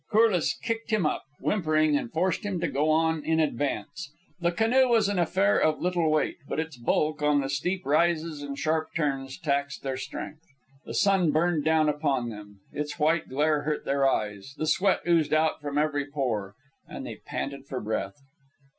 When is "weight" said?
6.09-6.37